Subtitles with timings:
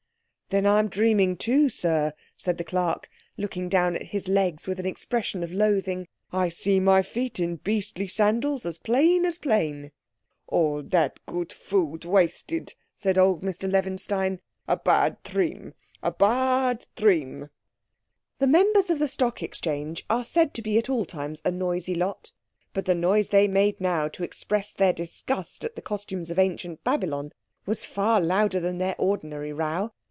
[0.51, 3.07] "Then I'm dreaming too, sir," said the clerk,
[3.37, 6.09] looking down at his legs with an expression of loathing.
[6.33, 9.93] "I see my feet in beastly sandals as plain as plain."
[10.47, 14.41] "All that goot food wasted," said old Mr Levinstein.
[14.67, 17.47] A bad tream—a bad tream."
[18.39, 21.95] The Members of the Stock Exchange are said to be at all times a noisy
[21.95, 22.33] lot.
[22.73, 26.83] But the noise they made now to express their disgust at the costumes of ancient
[26.83, 27.31] Babylon
[27.65, 29.91] was far louder than their ordinary row.